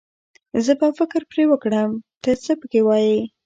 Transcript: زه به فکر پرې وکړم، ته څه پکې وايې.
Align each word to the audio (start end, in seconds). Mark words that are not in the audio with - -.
زه 0.65 0.71
به 0.79 0.87
فکر 0.99 1.21
پرې 1.31 1.43
وکړم، 1.47 1.91
ته 2.23 2.31
څه 2.43 2.51
پکې 2.59 2.81
وايې. 2.87 3.19